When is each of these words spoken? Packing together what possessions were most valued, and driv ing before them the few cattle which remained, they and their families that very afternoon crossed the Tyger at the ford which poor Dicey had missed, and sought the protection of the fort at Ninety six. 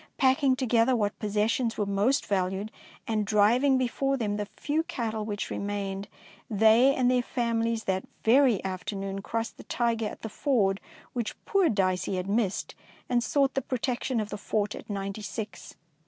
Packing 0.17 0.55
together 0.55 0.95
what 0.95 1.19
possessions 1.19 1.77
were 1.77 1.85
most 1.85 2.25
valued, 2.25 2.71
and 3.07 3.23
driv 3.23 3.63
ing 3.63 3.77
before 3.77 4.17
them 4.17 4.35
the 4.37 4.47
few 4.57 4.81
cattle 4.81 5.25
which 5.25 5.51
remained, 5.51 6.07
they 6.49 6.95
and 6.95 7.11
their 7.11 7.21
families 7.21 7.83
that 7.83 8.07
very 8.23 8.65
afternoon 8.65 9.21
crossed 9.21 9.57
the 9.57 9.63
Tyger 9.63 10.09
at 10.09 10.23
the 10.23 10.27
ford 10.27 10.81
which 11.13 11.35
poor 11.45 11.69
Dicey 11.69 12.15
had 12.15 12.27
missed, 12.27 12.73
and 13.09 13.23
sought 13.23 13.53
the 13.53 13.61
protection 13.61 14.19
of 14.19 14.29
the 14.31 14.39
fort 14.39 14.73
at 14.73 14.89
Ninety 14.89 15.21
six. 15.21 15.75